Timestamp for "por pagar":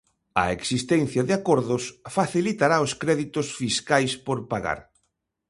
4.25-4.79